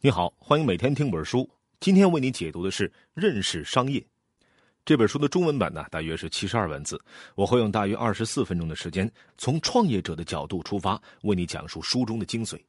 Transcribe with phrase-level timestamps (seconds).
[0.00, 1.50] 你好，欢迎每天听本书。
[1.80, 3.98] 今天为你解读的是《认识商业》
[4.84, 7.02] 这本书的中文版呢，大约是七十二万字。
[7.34, 12.60] 我会用大约二十四分钟的时间，从创业者的角度出发，为你讲述书中的精髓：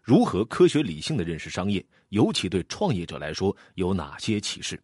[0.00, 4.82] 如何科学理性的认识商业，尤其对创业者来说有哪些启示？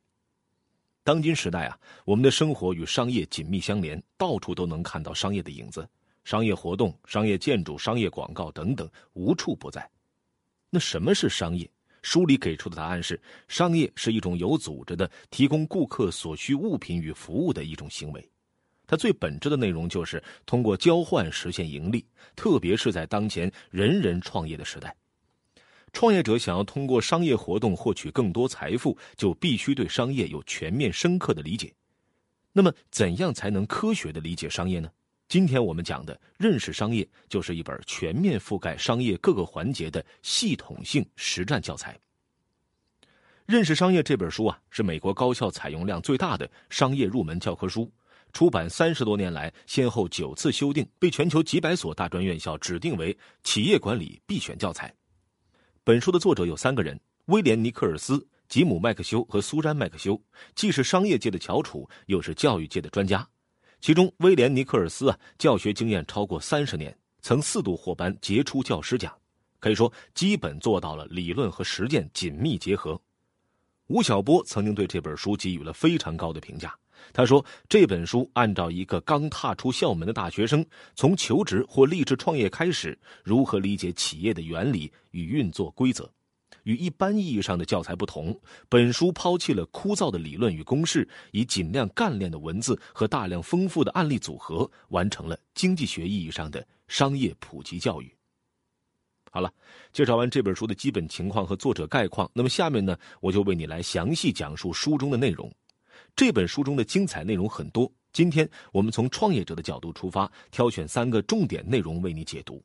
[1.02, 5.89] 当今时代啊，我们的生活与商业紧密相连，到处都能看到商业的影子，
[6.23, 9.91] 商业活动、商业建筑、商业广告等等，无处不在。
[10.68, 11.66] 那什么是商业？
[12.09, 18.30] 书里给出的答案是：商业是一种有组织的提供顾客所需物品与服务的一种行为，
[18.86, 22.02] 它最本质的内容就是通过交换实现盈利。
[22.35, 24.96] 特别是在当前人人创业的时代，
[25.93, 31.71] 创业者想要通过商业活动获取更多财富，就必须对商业有全面深刻的理解。
[32.55, 34.91] 那么，怎样才能科学的理解商业呢？
[35.28, 41.98] 今天我们讲的认识商业，就是一本全面覆盖商业各个环节的系统性实战教材。
[43.45, 47.92] 认识商业这本书啊，是美国高校采用量最大的商业入门教科书，
[48.33, 53.14] 出版三十多年来，先后九次修订，被全球几百所大专院校指定为
[53.45, 54.95] 企业管理必选教材。
[55.84, 60.19] 本书的作者有三个人：威廉·尼克尔斯、吉姆·麦克修和苏珊·麦克修，
[60.55, 63.28] 既是商业界的翘楚，又是教育界的专家。
[63.80, 69.12] 其中，威廉·尼克尔斯啊，教学经验超过三十年，曾四度获颁杰出教师奖，
[69.60, 73.00] 可以说基本做到了理论和实践紧密结合。
[73.86, 76.74] 吴晓波曾经对这本书给予了非常高的评价，
[77.12, 86.10] 他说：“这本书按照一个刚踏出校门的大学生，从求职或立志创业开始，如何理解企业的原理与运作规则。”
[86.69, 88.38] 与一般意义上的教材不同，
[88.69, 98.14] 本书抛弃了枯燥的理论与公式，以尽量干练的文字和大量丰富的案例组合，完成了经济学意义上的商业普及教育。
[99.30, 99.50] 好了，
[99.94, 105.50] 介绍完这本书的基本情况和作者概况，那么下面呢，我就为你来详细讲述书中的内容。
[106.14, 112.62] 这本书中的精彩内容很多，今天我们从创业者的角度出发，挑选三个重点内容为你解读。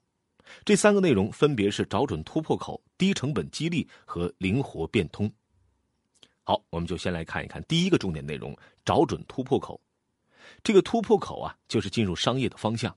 [0.65, 5.31] 这三个内容分别是找准突破口、低成本激励和灵活变通。
[6.43, 9.79] 好，我们就先来看一看第一个重点内容：找准突破口。
[10.61, 12.95] 这个突破口啊，就是进入商业的方向。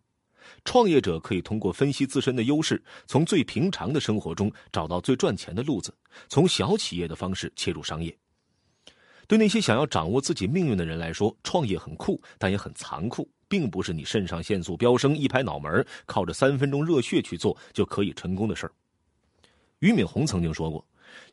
[0.64, 5.92] 创业者可以通过分析自身的优势，从最平常的生活中找到最赚钱的路子，
[6.28, 8.16] 从小企业的方式切入商业。
[9.28, 13.28] 对那些想要掌握自己命运的人来说，创业很酷，但也很残酷。
[13.48, 18.72] 并不是你肾上腺素飙升、一拍脑门靠着三分钟热血去做就可以成功的事儿。
[19.80, 20.84] 俞敏洪曾经说过：“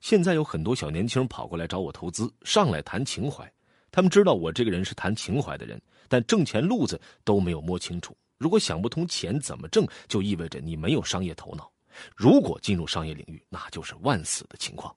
[0.01, 3.49] 现在有很多小年轻跑过来找我投资，上来谈情怀。
[3.91, 8.15] 他们知道我这个人是谈情怀的人，但挣钱路子都没有摸清楚。
[8.37, 11.71] 如果想不通钱怎么挣，就意味着你没有商业头脑。
[12.15, 14.93] 如果进入商业领域，那就是万死的情况。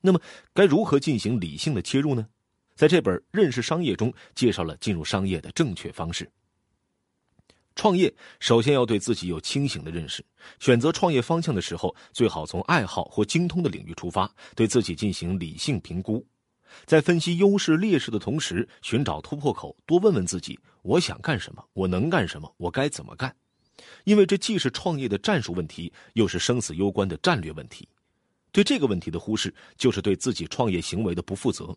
[0.00, 0.20] 那么，
[0.52, 2.26] 该如何进行理性的切入呢？”
[2.74, 6.28] 在这本《认识商业》中，介绍了进入商业的正确方式。
[7.76, 10.24] 创业首先要对自己有清醒的认识，
[10.60, 16.24] 选择创业方向的时候，最好从爱好或精通的领域出发，对自己进行理性评估。
[16.84, 21.64] 在分析优势劣势的同时，寻找突破口，多问问自己：我想干什么？
[21.72, 22.52] 我能干什么？
[22.56, 23.34] 我该怎么干？
[24.04, 27.88] 因为这既是创业的战术问题，又是生死攸关的战略问题。
[28.50, 31.76] 对这个问题的忽视，就是对自己创业行为的不负责。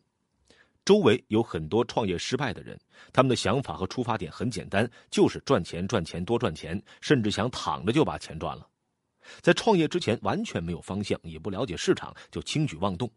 [0.88, 2.80] 周围有很多创业失败的人，
[3.12, 8.66] 他们的想法和出发点很简单，就是赚钱、赚钱、多赚钱，甚至想躺着就把钱赚了。
[9.42, 13.12] 在创业之前完全没有方向，也不了解市场，就轻举妄动。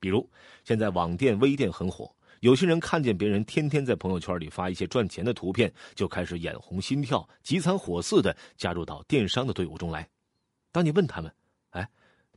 [0.00, 0.28] 比如
[0.64, 10.08] 现在网店、微店很火，有些人看见别人天天在朋友圈里发一些赚钱的图片，就开始眼红心跳、急餐火似的加入到电商的队伍中来。
[10.72, 11.32] 当你问他们
[11.70, 11.88] ：“哎，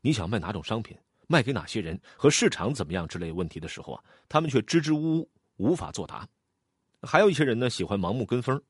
[0.02, 0.96] 你想卖哪种商品？”
[1.28, 6.28] 卖给哪些人和市场怎么样之类问题的时候啊，他们却支支吾吾，无法作答。
[7.02, 8.62] 还有一些人呢，喜欢盲目跟风，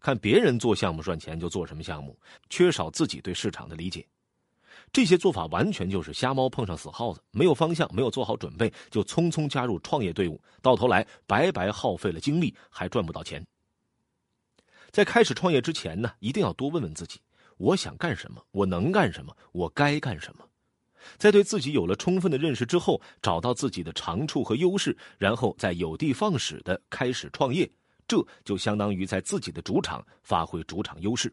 [0.00, 2.18] 看别人做项目赚钱就做什么项目，
[2.48, 4.06] 缺少自己对市场的理解。
[4.92, 13.44] 这些做法完全就是瞎猫碰上死耗子，没有方向，没有做好准备，就匆匆加入创业队伍，到头来白白耗费了精力，还赚不到钱。
[14.90, 17.20] 在开始创业之前呢，一定要多问问自己：
[17.58, 18.44] 我想干什么？
[18.50, 19.36] 我能干什么？
[19.52, 20.44] 我该干什么？
[21.16, 27.70] 在对自己有了充分的认识之后，找到自己的长处和优势，然后再有的放矢的开始创业，
[28.06, 31.32] 这就相当于在自己的主场发挥主场优势。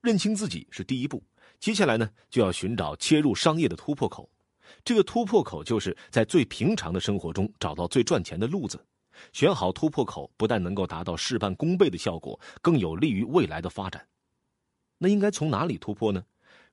[0.00, 1.22] 认清自己是第一步，
[1.58, 4.28] 接下来呢，就要寻找切入商业的突破口。
[4.84, 8.84] 这个突破口就是在最平常的生活中找到最赚钱的路子。
[9.32, 14.04] 选好突破口，不但能够达到事半功倍的效果，更有利于未来的发展。
[14.98, 16.24] 那应该从哪里突破呢？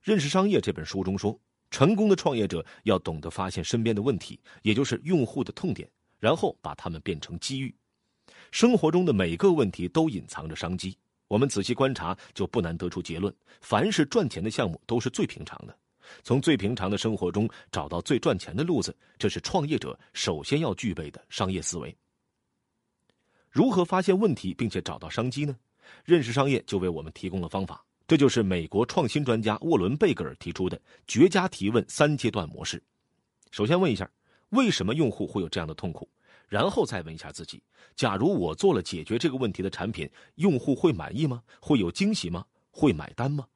[0.01, 1.39] 认识商业这本书中说。
[1.72, 5.90] 成功的创业者要懂得发现身边的问题，也就是用户的痛点，
[6.20, 7.74] 然后把它们变成机遇。
[8.52, 10.96] 生活中的每个问题都隐藏着商机，
[11.30, 15.76] 我们仔细观察，就不难得出结论：凡是赚钱的项目都是最平常的。
[16.24, 21.96] 从最平常的生活中找到最赚钱的路子，这是创业者首先要具备的商业思维。
[23.50, 25.56] 如何发现问题并且找到商机呢？
[26.04, 30.78] 认识商业就为我们提供了方法，这就是美国创新专家沃伦贝格尔提出的
[31.08, 32.84] 绝佳提问三阶段模式。
[33.52, 34.12] 首先问一下，
[34.50, 36.10] 为什么用户会有这样的痛苦？
[36.50, 37.63] 然后再问一下自己，
[37.96, 41.42] 假如我做了解决这个问题的产品，用户会满意吗？
[41.62, 42.44] 会有惊喜吗？
[42.69, 43.48] 会买单吗？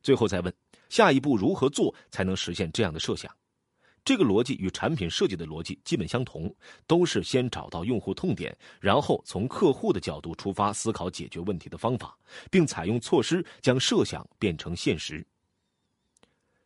[0.00, 0.54] 最后再问。
[0.88, 3.28] 下一步如何做才能实现这样的设想？
[4.04, 6.54] 这个逻辑与产品设计的逻辑基本相同，
[6.86, 12.14] 都是先找到用户痛点，然后从客户的角度出发思考解决问题的方法，
[12.50, 15.26] 并采用措施将设想变成现实。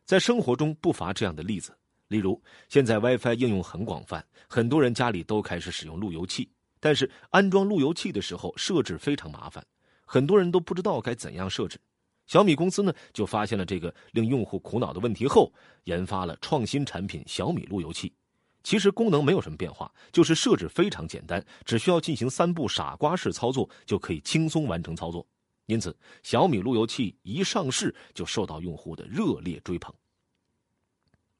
[0.03, 1.73] 在生活中不乏这样的例子，
[2.09, 6.49] 例如现在 WiFi 应用很广泛，很多人家里都开始使用路由器，
[6.79, 9.65] 但是安装路由器的时候设置非常麻烦，
[10.03, 11.79] 很多人都不知道该怎样设置。
[12.29, 15.51] 小米公司呢，就发现了这个令用户苦恼的问题后，
[15.85, 18.13] 研发了创新产品小米路由器。
[18.61, 25.25] 其实功能没有什么变化，就是设置非常简单，只需要进行三步傻瓜式操作就可以轻松完成操作。
[25.65, 29.91] 因此，小米路由器一上市就受到用户的热烈追捧。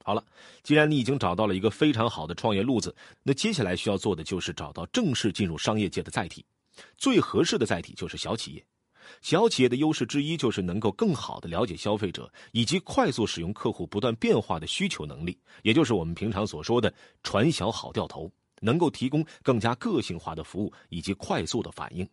[0.04, 0.26] 好了，
[0.64, 6.44] 既然你已经找到了一个非常好的创业路子，那接下来需要做的就是找到正式进入商业界的载体。
[6.98, 8.66] 最合适的载体就是小企业。
[9.22, 22.08] 小企业的优势之一就是能够更好的了解消费者，以及快速使用客户不断变化的需求能力，也就是我们平常所说的“船小好掉头”，能够提供更加个性化的服务以及快速的反应。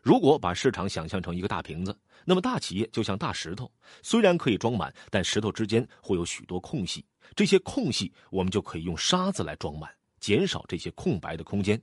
[0.00, 3.70] 如果把市场想象成一个大瓶子，那么大企业就像大石头，
[4.02, 7.04] 虽然可以装满，但石头之间会有许多空隙，
[7.34, 9.90] 这些空隙我们就可以用沙子来装满，
[10.20, 11.80] 减少这些空白的空间。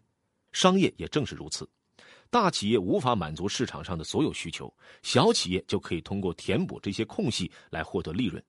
[0.54, 1.70] 商业也正是如此。
[2.30, 4.74] 大企业无法满足市场上的所有需求，
[5.04, 8.44] 小企业就可以通过填补这些空隙来获得利润。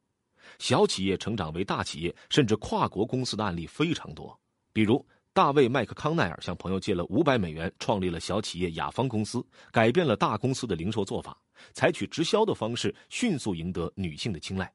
[0.59, 4.39] 小企业成长为大企业，甚至跨国公司的案例非常多。
[4.73, 11.37] 比如，大卫·麦克康奈尔向朋友借了五百美元，创立了小企业雅芳公司，改变了大公司的零售做法，
[11.73, 14.73] 采取直销的方式，迅速赢得女性的青睐。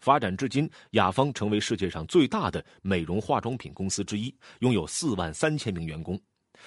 [0.00, 6.20] 发展至今，雅芳成为世界上最大的美容化妆品公司之一，拥有四万三千名员工。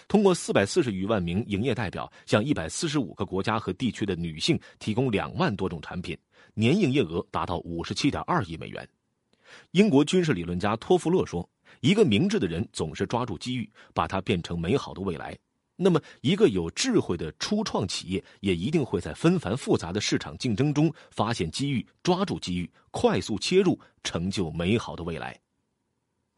[0.07, 6.17] 通过四百四十余万名营业代表，向一百四十五个国家和地区的女性提供两万多种产品，
[6.53, 8.87] 年营业额达到五十七点二亿美元。
[9.71, 11.47] 英国军事理论家托夫勒说
[11.79, 15.37] ：“一个明智的人总是抓住机遇，把它变成美好的未来。
[15.77, 25.39] 那么，一个有智慧的初创企业也一定会在纷繁复杂的市场竞争中发现机遇，抓住机遇，快速切入，成就美好的未来。”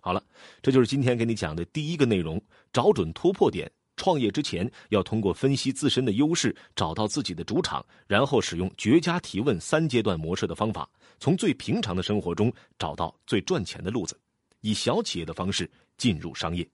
[0.07, 0.23] 好了，
[0.61, 3.69] 这就是今天给你讲的第一个内容：找准突破点。
[3.97, 10.89] 创业之前要通过分析自身的优势，找到自己的主场，然后使用绝佳提问三阶段模式的方法，
[11.19, 12.49] 从最平常的生活中
[12.79, 14.17] 找到最赚钱的路子，
[14.61, 16.65] 以小企业的方式进入商业。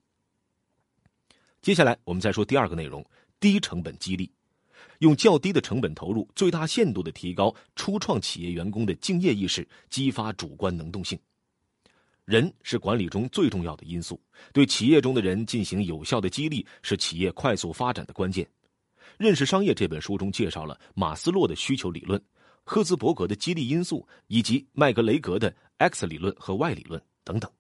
[1.60, 3.04] 接下来我们再说第二个内容：
[3.40, 4.30] 低成本激励，
[5.00, 11.18] 用较低的成本投入，最大限度的提高初创企业员工的敬业意识，激发主观能动性。
[12.26, 14.20] 人是管理中最重要的因素，
[14.54, 18.46] 对企业中的人进行有效的激励，是企业快速发展的关键。
[19.18, 22.22] 《认识商业》这本书中介绍了马斯洛的需求理论、
[22.64, 27.52] 赫兹伯格的激励因素，以及麦格雷格的 X 理论和 Y 理论等等。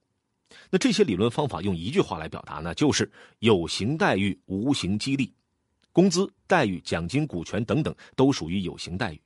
[0.70, 5.34] 那这些理论方法用一句话来表达呢，就是有形待遇、无形激励。
[5.92, 9.22] 工资、待遇、奖金、股权等等都属于有形待遇。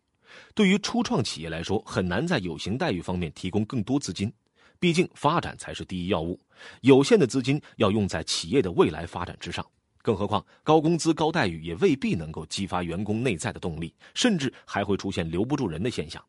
[0.56, 4.34] 对于初创企业来说，很难在有形待遇方面提供更多资金。
[4.80, 6.40] 毕竟，发展才是第一要务。
[6.82, 9.66] 有限的资金要用在企业的未来发展之上。
[10.02, 16.24] 更何况，高工资、高待遇也未必能够激发员工内在的动力，甚至还会出现留不住人的现象。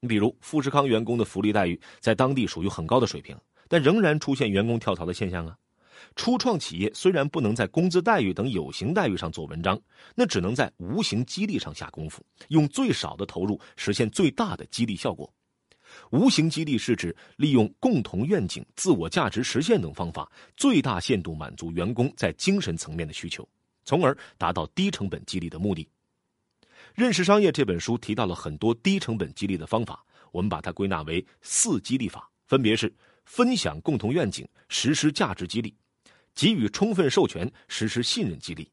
[0.00, 3.36] 你比如，富士康员工的福利待遇在当地属于很高的水平，
[3.68, 5.56] 但仍然出现员工跳槽的现象啊。
[6.14, 9.80] 初创企业虽然不能在工资待遇等有形待遇上做文章，
[10.14, 15.32] 那只能在无形激励上下功夫，用最少的投入实现最大的激励效果。
[16.10, 23.48] 无形激励是指利用共同愿景、自我价值实现等方法，最大限度满足员工在精神层面的需求，
[23.84, 25.88] 从而达到低成本激励的目的。
[26.94, 32.92] 认识商业这本书提到了很多低成本激励的方法，我们把它归纳为四激励法，分别是：
[33.24, 35.72] 分享共同愿景，实施价值激励；
[36.34, 38.64] 给予充分授权，实施信任激励；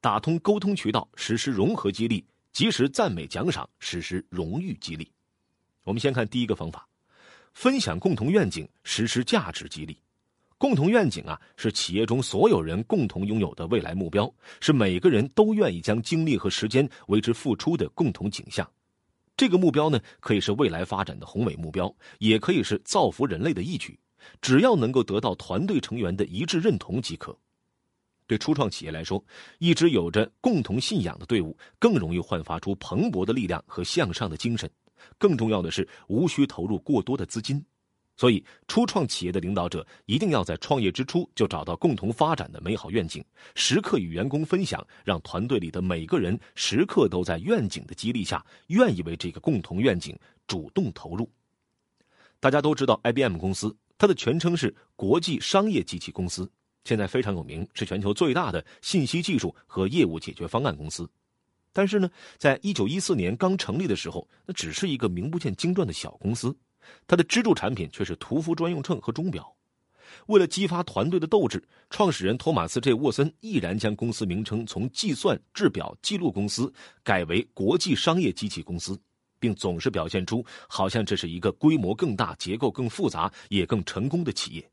[0.00, 5.10] 打通沟通渠道，实施融合激励；及时赞美奖赏，实施荣誉激励。
[5.86, 6.84] 我们先看第一个方法，
[7.54, 9.96] 分享共同愿景，实施价值激励。
[10.58, 14.28] 共同愿景啊，是企业中所有人共同拥有的未来目标，
[14.60, 18.68] 是每个人都愿意将精力和时间为之付出的共同景象。
[19.36, 23.96] 这个目标呢，可以是未来发展的宏伟目标，也可以是造福人类的义举。
[24.42, 27.38] 只要能够得到团队成员的一致认同即可。
[28.26, 29.24] 对初创企业来说，
[29.60, 34.68] 一支有着共同信仰的队伍更容易焕发出蓬勃的力量和向上的精神。
[35.18, 37.64] 更重要的是，无需投入过多的资金。
[38.18, 43.22] 所以，初创企业的领导者一定要在创业之初就找到共同发展的美好愿景，
[43.54, 51.30] 时刻与员工分享，让团队里的每个人时刻都在愿景的激励下，愿意为这个共同愿景主动投入。
[52.40, 56.50] 大家都知道，IBM 公司，它的全称是国际商业机器公司，
[56.84, 61.06] 现在非常有名，是全球最大的信息技术和业务解决方案公司。
[61.76, 66.56] 但是呢，在一九一四年刚成立的时候，那只是一个名不见经传的小公司。
[67.06, 69.54] 它的支柱产品却是屠夫专用秤和钟表。
[70.28, 76.72] 为了激发团队的斗志，创始人托马斯 ·J· 沃森毅然将公司名称从“计算制表记录公司”
[77.04, 78.98] 改为“国际商业机器公司”，
[79.38, 84.70] 并总是表现出好像这是一个规模更大、结构更复杂、也更成功的企业。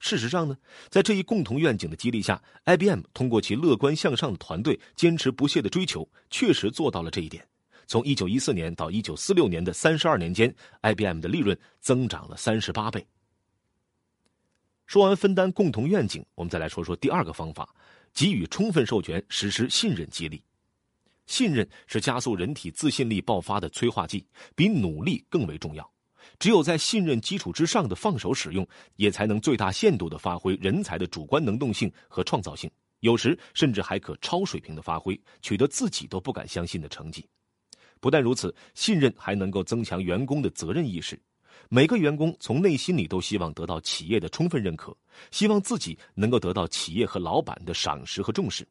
[0.00, 0.56] 事实上呢，
[0.88, 7.46] 在这一共同愿景的激励下，IBM 通过其乐观向上的团队、坚持不懈的追求，确实做到了这一点。
[7.86, 10.52] 从一九一四年到一九四六年的三十二年间
[10.82, 13.06] ，IBM 的利润增长了三十八倍。
[14.86, 17.74] 说完分担共同愿景，我们再来说说第二个方法：
[18.14, 20.42] 给予充分授权，实施信任激励。
[21.26, 24.26] 信任是加速人体自信力爆发的催化剂，
[24.56, 25.88] 比努力更为重要。
[26.40, 28.66] 只有在信任基础之上的放手使用，
[28.96, 32.68] 也才能最大限度的发挥人才的主观能动性和创造性，
[33.00, 37.24] 有时甚至还可超水平的发挥，取得自己都不敢相信的成绩。
[38.00, 41.20] 不但如此，信任还能够增强员工的责任意识。
[41.68, 44.96] 每个员工从内心里都希望得到企业的充分认可，
[45.30, 48.66] 希望自己能够得到企业和老板的赏识和重视。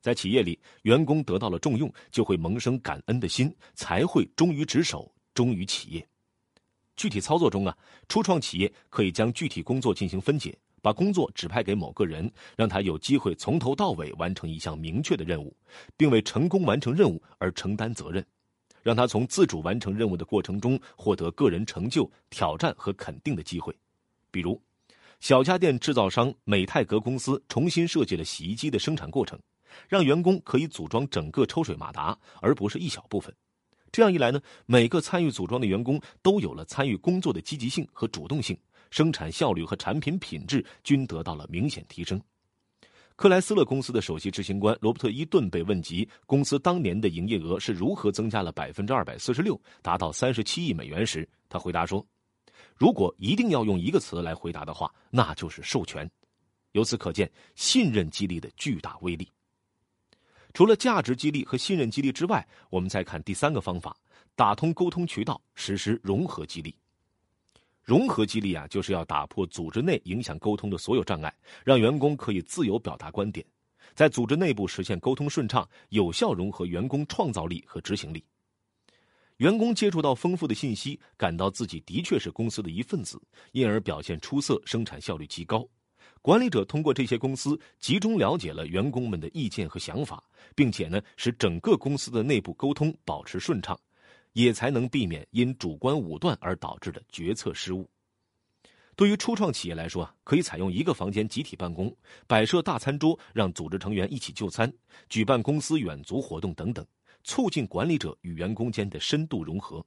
[0.00, 6.08] 在企业里，员工得到了重用，就会萌生感恩的心，才会忠于职守，忠于企业。
[6.96, 7.76] 具体操作中啊，
[8.08, 15.56] 初创企业可以将具体工作进行分解，把工作指派给某个人，让他有机会从头到尾完成一项明确的任务，
[15.96, 18.24] 并为成功完成任务而承担责任。
[18.82, 23.72] 让他从自主完成任务的过程中获得个人成就、挑战和肯定的机会，
[24.28, 24.60] 比如，
[25.20, 29.38] 小家电制造商美泰格公司重新设计了洗衣机的生产过程，
[29.88, 33.32] 让员工可以组装整个抽水马达，而不是一小部分。
[33.92, 38.58] 这样一来呢，每个参与组装的员工都有了参与工作的积极性和主动性，
[38.90, 42.20] 生产效率和产品品质均得到了明显提升。
[43.14, 52.04] 克莱斯勒公司的首席执行官罗伯特·伊顿被问及公司当年的营业额是如何增加了百分之二百四十六，达到三十七亿美元时，他回答说
[52.74, 56.10] ：“如果一定要用一个词来回答的话，那就是授权。”
[56.72, 59.28] 由此可见，信任激励的巨大威力。
[60.54, 63.96] 除了价值激励和信任激励之外，我们再看第三个方法：
[64.34, 66.74] 打通沟通渠道，实施融合激励。
[67.82, 73.44] 融合激励啊，就是要打破组织内影响沟通的所有障碍，让员工可以自由表达观点，
[73.94, 78.24] 在组织内部实现沟通顺畅，有效融合员工创造力和执行力。
[79.38, 85.66] 员工接触到丰富的信息，感到自己的确是公司的一份子，因而表现出色，生产效率极高。
[86.22, 90.24] 管理者通过这些公司集中了解了员工们的意见和想法，
[90.54, 93.78] 并且呢，使整个公司的内部沟通保持顺畅。
[94.34, 97.86] 也才能避免因主观武断而导致的决策失误。
[98.96, 101.94] 对于初创企业来说，可以采用一个房间集体办公，
[102.26, 104.72] 摆设大餐桌，让组织成员一起就餐，
[105.10, 106.82] 举办公司远足活动等等，
[107.24, 109.84] 促进管理者与员工间的深度融合。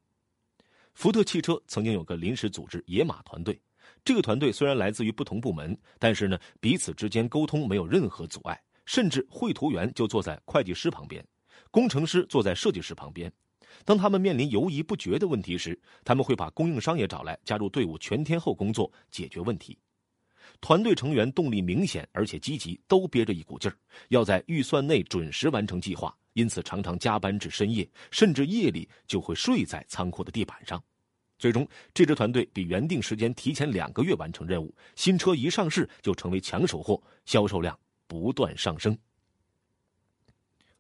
[0.93, 3.59] 福特汽车曾经有个临时组织“野马团队”，
[4.05, 11.25] 这个团队虽然来自于不同部门，但是呢，彼此之间沟通没有任何阻碍，甚至绘图员就坐在会计师旁边，
[11.71, 13.33] 工程师坐在设计师旁边。
[13.83, 19.75] 当他们面临犹疑不决的问题时，他们会把供应商也找来加入队伍，全天候工作解决问题。
[20.61, 23.75] 团队成员动力明显而且积极，都憋着一股劲儿，
[24.09, 30.81] 要在预算内准时完成计划，因此常常加班至深夜，甚至夜里就会睡在仓库的地板上。
[31.37, 37.77] 最终，这支团队比原定时间提前两个月完成任务，新车一上市就成为抢手货，销售量
[38.07, 38.97] 不断上升。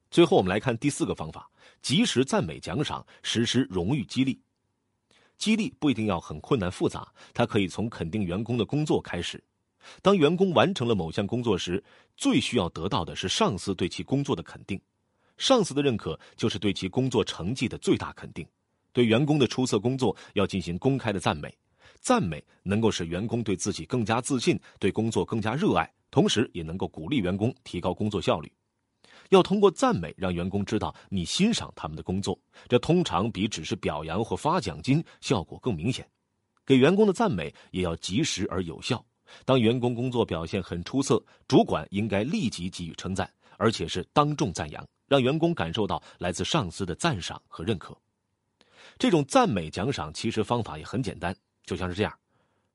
[0.09, 1.49] 最后，我们来看第四个方法：
[1.81, 4.39] 及时赞美奖赏，实施荣誉激励。
[5.37, 9.43] 激励不一定要很困难复杂，它可以从肯定员工的工作开始。
[10.01, 11.83] 当员工完成了某项工作时，
[12.15, 14.79] 最需要得到的是上司对其工作的肯定。
[15.37, 18.47] 上司的认可就是对其工作成绩的最大肯定。
[18.95, 21.53] 对员工的出色工作要进行公开的赞美，
[21.99, 28.49] 赞美能够使员工对自己更加自信，对工作更加热爱，同时也能够鼓励员工提高工作效率。
[29.31, 36.07] 要通过赞美让员工知道你欣赏他们的工作，这通常比只是表扬或发奖金效果更明显。
[36.65, 39.05] 给员工的赞美也要及时而有效。
[39.43, 47.93] 当员工工作表现很出色，主管应该立即给予称赞，而且是当众赞扬，让员工感受到来自上司的赞赏和认可。
[48.97, 51.35] 这种赞美奖赏其实方法也很简单，
[51.65, 52.13] 就像是这样：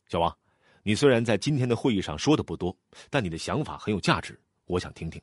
[0.09, 0.37] 小王，
[0.83, 2.77] 你虽然在今天的会议上说的不多，
[3.09, 5.21] 但你的想法很有价值，我想听听。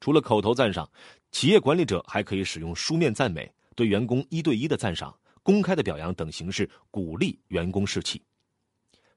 [0.00, 0.88] 除了口头赞赏，
[1.30, 8.22] 企业管理者还可以使用书面赞美、对员工一对一的赞赏、公开的表扬等形式鼓励员工士气。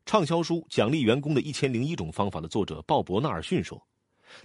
[0.05, 3.81] 畅销书《奖励员工的一千零一种方法》的作者鲍勃纳尔逊说：“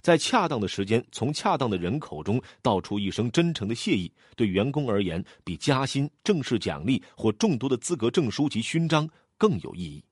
[0.01, 10.03] 在恰当的时间，从恰当的人口中道出一声真诚的谢意，对员工而言，比加薪、正式奖励或众多的资格证书及勋章更有意义。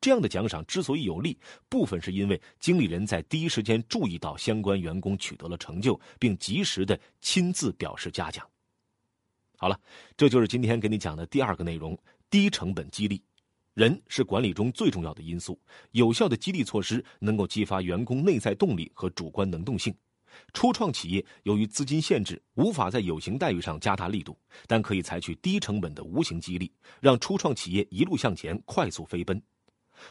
[0.00, 1.36] 这样的奖赏之所以有利，
[1.68, 8.46] 部分是因为经理人在第一时间注意到相关员工取得了成就，并及时的亲自表示嘉奖。”
[9.58, 9.80] 好了，
[10.16, 13.22] 这就是今天给你讲的第二个内容：低成本激励。
[13.76, 19.94] 人是管理中最重要的因素，有效的激励措施能够激发员工内在动力和主观能动性。
[20.54, 24.34] 初创企业由于资金限制，无法在有形待遇上加大力度，
[24.66, 29.38] 但可以采取低成本的无形激励，让初创企业一路向前，快速飞奔。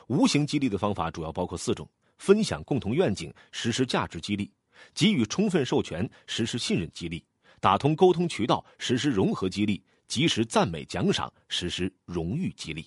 [0.09, 4.45] 无形激励的方法主要包括四种：分享共同愿景，实施价值激励；
[4.93, 7.19] 给予充分授权，实施信任激励；
[7.59, 12.85] 打通沟通渠道，实施融合激励；及时赞美奖赏，实施荣誉激励。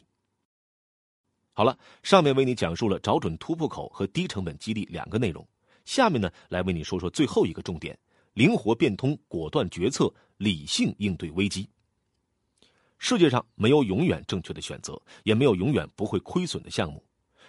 [1.59, 5.45] 好了，上面为你讲述了找准突破口和低成本激励两个内容，
[5.85, 7.99] 下面呢来为你说说最后一个重点：
[8.35, 11.69] 灵活变通、果断决策、理性应对危机。
[12.99, 17.05] 世界上没有永远正确的选择，也没有永远不会亏损的项目。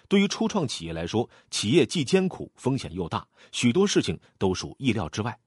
[0.07, 5.39] 对于初创企业来说，企业既艰苦，风险又大，许多事情都属意料之外。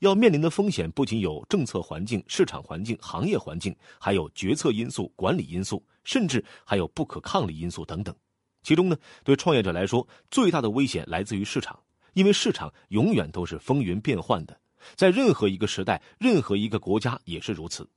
[0.00, 8.14] 要面临的风险不仅有政策环境、市场环境、行业环境，还有决策因素、管理因素，甚至还有不可抗力因素等等。
[8.62, 11.78] 其中呢，对创业者来说，最大的危险来自于市场，
[12.14, 14.58] 因为市场永远都是风云变幻的，
[14.94, 17.88] 在任何一个时代、任何一个国家也是如此。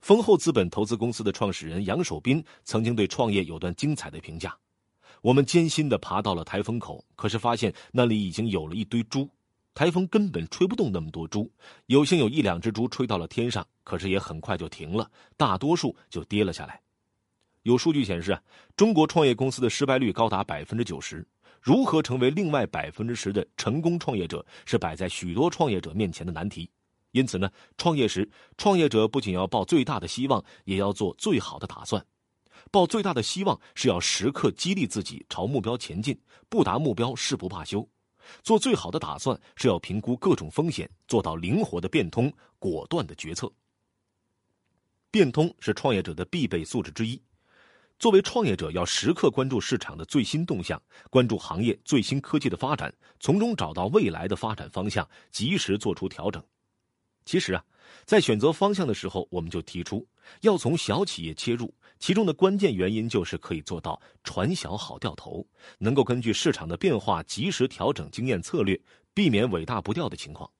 [0.00, 4.54] 丰厚资本投资公司的创始人杨守斌曾经对创业有段精彩的评价
[5.22, 9.28] ：“我们艰辛地爬到了台风口，可是发现那里已经有了一堆猪。”
[9.74, 11.50] 台风根本吹不动那么多猪，
[11.86, 16.80] 有幸有一两只猪吹到了天上，可是也很快就停了，大多数就跌了下来。
[17.62, 18.40] 有数据显示啊，
[18.76, 21.26] 中国创业公司的失败率高达百分之九十。
[21.60, 26.70] 如何成为另外百分之十的成功创业者，是摆在许多创业者面前的难题。
[27.12, 32.04] 因此呢，创业时，创业者不仅要抱最大的希望，也要做最好的打算。
[32.70, 36.18] 抱最大的希望是要时刻激励自己朝目标前进，
[36.50, 37.88] 不达目标誓不罢休。
[38.42, 43.50] 做最好的打算是要评估各种风险，做到灵活的变通、果断的决策。
[45.10, 47.20] 变通是创业者的必备素质之一。
[47.96, 56.42] 作为创业者，要时刻关注市场的最新动向，关注行业最新科技的发展，从中找到未来的发展方向，及时做出调整。
[57.24, 57.64] 其实啊，
[58.04, 60.06] 在选择方向的时候，我们就提出
[60.42, 61.72] 要从小企业切入。
[62.00, 65.46] 其中的关键原因就是可以做到船小好掉头，
[65.78, 68.78] 能够根据市场的变化及时调整经验策略，
[69.14, 70.50] 避免尾大不掉的情况。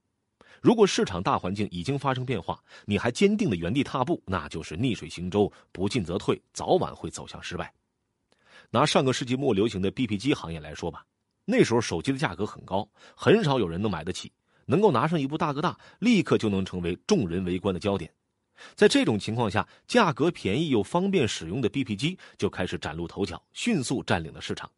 [0.63, 7.71] 如果市场大环境已经发生变化，你还坚定的原地踏步，那就是逆水行舟，不进则退，早晚会走向失败。
[8.71, 11.05] 拿上个世纪末流行的 BP 机行业来说吧，
[11.45, 14.33] 那时候手机的价格很高，很少有人能买得起，
[14.67, 18.11] 能够拿上一部大哥大，立刻就能成为众人围观的焦点。
[18.75, 24.71] 在这种情况下，价格便宜又方便使用的 BP 机就开始崭露头角，迅速占领了市场。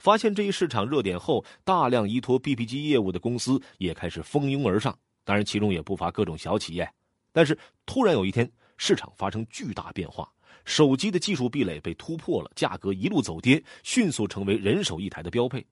[0.00, 4.98] 发现这一市场热点后，大量依托 BP 机业务的公司也开始蜂拥而上。
[5.22, 6.88] 当然，其中也不乏各种小企业。
[7.32, 10.28] 但是，突然有一天，市场发生巨大变化，
[10.64, 15.64] 手机的技术壁垒被突破了，价格一路走跌，迅速成为人手一台的标配。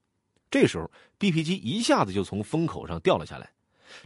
[0.55, 0.89] 这时候
[1.19, 3.51] ，BP 机一下子就从风口上掉了下来。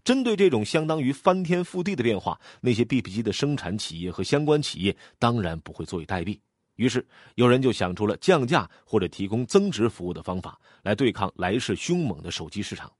[0.02, 6.40] 针对这种相当于翻天覆地的变化，那些 BP 机的生产企业和相关企业当然不会坐以待毙。
[6.76, 12.90] 于是，有人就想出了降价或者提供增值服务的方法，来对抗来势凶猛的手机市场。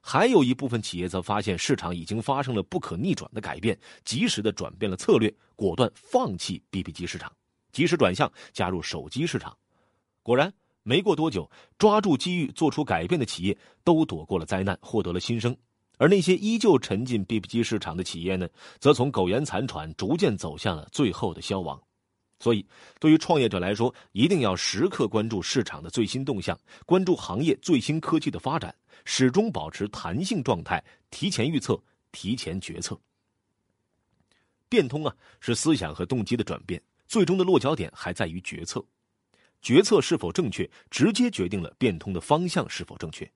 [0.00, 7.32] 还有一部分企业则发现市场已经发生了不可逆转的改变，及时的转变了策略，果断放弃 BP 机市场，
[7.72, 9.56] 及时转向加入手机市场。
[10.22, 15.54] 果然，没过多久，抓住机遇做出改变的企业都躲过了灾难，获得了新生。
[15.98, 21.80] 而那些依旧沉浸 B B 机市场的企业呢，则从苟延残喘逐渐走向了最后的消亡。
[22.40, 22.64] 所以，
[23.00, 28.72] 对于创业者来说，一定要时刻关注市场的最新动向，关注行业最新科技的发展，
[29.04, 31.76] 始终保持弹性状态，提前预测，
[32.12, 32.96] 提前决策。
[34.68, 38.80] 变通啊，是思想和动机的转变，最终的落脚点还在于决策。
[39.60, 43.30] 决策是否正确，直接决定了变通的方向是否正确。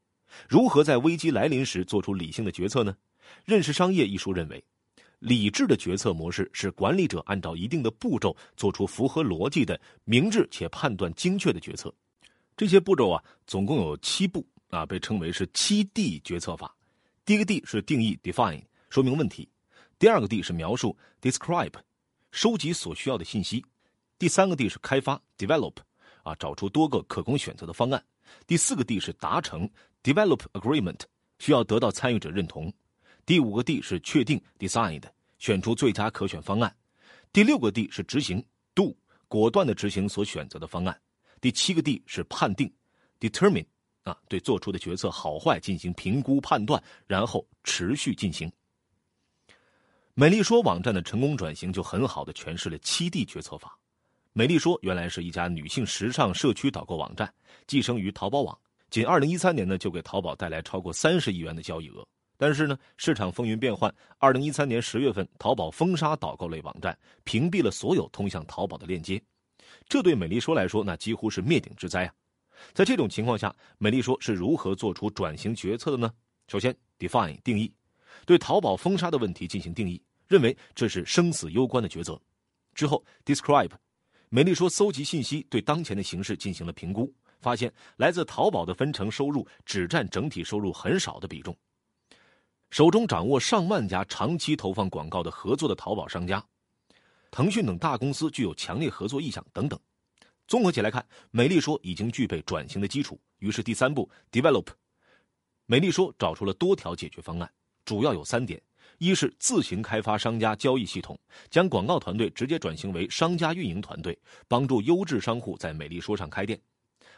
[0.48, 2.96] 如何在危机来临时做出理性的决策呢？
[3.44, 4.62] 《认识商业》一书认为。
[5.18, 11.94] 理智的决策模式是管理者按照一定的步骤做出符合逻辑的、明智且判断精确的决策。
[12.56, 16.74] 这些步骤啊，总共有七步啊，被称为是七 D 决策法。
[17.24, 19.46] 第一个 D 是定义 （define），说明问题；
[19.96, 21.74] 第二个 D 是描述 （describe），
[22.32, 23.62] 收集所需要的信息；
[24.18, 25.74] 第三个 D 是开发 （develop），
[26.22, 28.00] 啊，找出多个可供选择的方案；
[28.46, 29.68] 第四个 D 是达成
[30.02, 31.00] （develop agreement），
[31.38, 32.72] 需要得到参与者认同。
[33.24, 35.04] 第五个 D 是确定 （decide），
[35.38, 36.70] 选出最佳可选方案；
[37.32, 38.96] 第六个 D 是执行 （do），
[39.28, 40.94] 果断的执行所选择的方案；
[41.40, 42.72] 第七个 D 是判定
[43.20, 43.66] （determine），
[44.02, 48.50] 啊，对做出的决策好坏进行评估判断，然后持续进行。
[50.14, 53.78] 美丽说网站的成功转型就很好的诠释了七 D 决策法。
[54.34, 57.30] 美丽说原来是一家女性时尚社区导购网站，
[57.66, 62.06] 寄生于淘宝网，仅2013年呢就给淘宝带来超过三十亿元的交易额。
[62.38, 63.94] 但是呢，市场风云变幻。
[64.16, 69.22] 二零一三年十月份，淘宝封杀导购类网站，屏蔽了所有通向淘宝的链接。
[69.86, 72.14] 这对美丽说来说，那几乎是灭顶之灾啊！
[72.72, 76.10] 在这种情况下，美丽说是如何做出转型决策的呢？
[76.48, 77.70] 首先，define 定义，
[78.24, 82.18] 对淘宝封杀的问题进行定义，认为这是生死攸关的抉择。
[82.74, 83.70] 之后，describe，
[84.34, 91.54] 美丽说搜集信息，对当前的形势进行了评估，发现来自淘宝的分成收入只占整体收入很少的比重。
[92.70, 96.42] 手中掌握上万家长期投放广告的合作的淘宝商家，
[97.30, 99.78] 腾讯等大公司具有强烈合作意向等等。
[100.48, 103.20] 综合起来看，美丽说已经具备转型的基础。
[103.40, 104.68] 于是第三步，develop，
[105.66, 107.52] 美丽说找出了多条解决方案，
[107.84, 108.58] 主要有三点：
[109.02, 111.18] 一是自行开发商家交易系统，
[111.50, 116.56] 将广告团队直接转型为商家运营团队，帮助优质商户在美丽说上开店；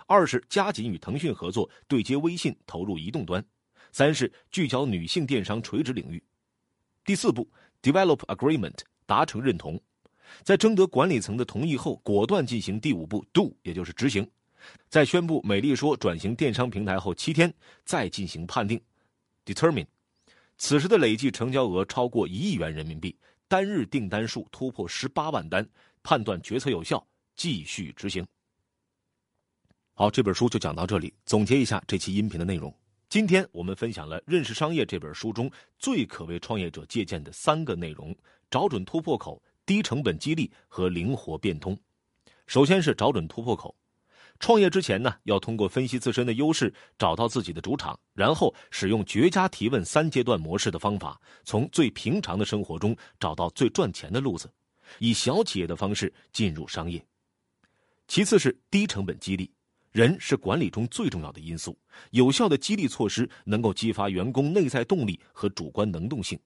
[0.07, 3.45] 二是加紧与腾讯合作，对接微信，投入移动端。
[3.93, 6.25] 三是聚焦女性电商垂直领域，
[7.05, 7.47] 第四步
[7.83, 9.79] ，develop agreement 达成认同，
[10.43, 14.27] 在征得管理层的同意后，果断进行第五步 do，也就是执行，
[14.89, 17.53] 在宣布美丽说转型电商平台后七天，
[17.85, 18.81] 再进行判定
[19.45, 19.87] ，determine，
[20.57, 23.17] 此时的累计成交额超过一亿元人民币，
[23.49, 25.69] 单日订单数突破十八万单，
[26.03, 28.27] 判断决策有效，继续执行。
[29.93, 32.75] 好，这本书就讲到这里，总结一下这期音频的内容。
[33.09, 38.17] 今天我们分享了《认识商业》这本书中最可为创业者借鉴的三个内容：
[38.51, 41.79] 找准突破口、低成本激励和灵活变通。
[42.47, 43.77] 首先是找准突破口。
[44.41, 54.51] 创业之前呢，要通过分析自身的优势，找到自己的主场，然后使用绝佳提问三阶段模式的方法，从最平常的生活中找到最赚钱的路子，
[54.99, 57.05] 以小企业的方式进入商业。
[58.07, 59.51] 其次是低成本激励。
[59.93, 61.79] 人是管理中最重要的因素，
[62.11, 66.37] 有效的激励措施能够激发员工内在动力和主观能动性。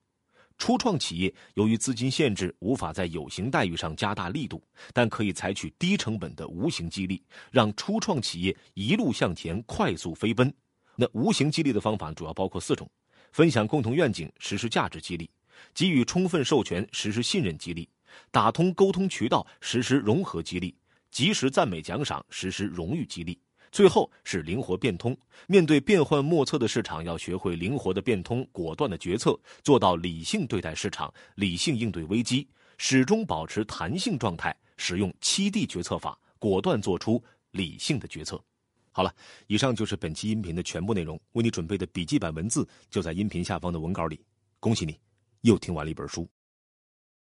[0.58, 10.52] 初创企业由于资金限制，无法在有形待遇上加大力度，但可以采取低成本的无形激励，让初创企业一路向前，快速飞奔。
[10.96, 12.90] 那无形激励的方法主要包括四种：
[13.32, 15.26] 分享共同愿景，实施价值激励；
[15.72, 17.88] 给予充分授权，实施信任激励；
[18.30, 20.76] 打通沟通渠道，实施融合激励。
[21.10, 23.40] 及时赞美奖赏，实施荣誉激励。
[23.70, 25.16] 最后是灵活变通。
[25.46, 38.42] 面对变幻莫测的市场，要学会灵活的变通，果断的决策，做到理性对待市场，理性应对危机，始终保持弹性状态，使用七 D 决策法，果断做出理性的决策。
[38.90, 39.14] 好了，
[39.46, 41.20] 以上就是本期音频的全部内容。
[41.32, 44.20] 为你准备的笔记本文字就在音频下方的文稿里。
[44.58, 44.98] 恭喜你，
[45.42, 46.28] 又听完了一本书。